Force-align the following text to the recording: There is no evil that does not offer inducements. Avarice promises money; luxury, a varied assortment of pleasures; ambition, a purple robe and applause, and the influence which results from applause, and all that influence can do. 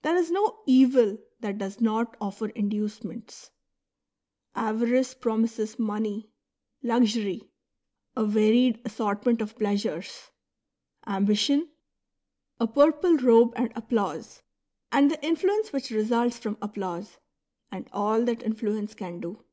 There 0.00 0.16
is 0.16 0.30
no 0.30 0.60
evil 0.64 1.18
that 1.40 1.58
does 1.58 1.78
not 1.78 2.16
offer 2.22 2.48
inducements. 2.48 3.50
Avarice 4.54 5.12
promises 5.12 5.78
money; 5.78 6.30
luxury, 6.82 7.50
a 8.16 8.24
varied 8.24 8.80
assortment 8.86 9.42
of 9.42 9.56
pleasures; 9.58 10.30
ambition, 11.06 11.68
a 12.58 12.66
purple 12.66 13.18
robe 13.18 13.52
and 13.56 13.70
applause, 13.76 14.42
and 14.90 15.10
the 15.10 15.22
influence 15.22 15.70
which 15.70 15.90
results 15.90 16.38
from 16.38 16.56
applause, 16.62 17.18
and 17.70 17.90
all 17.92 18.24
that 18.24 18.42
influence 18.42 18.94
can 18.94 19.20
do. 19.20 19.44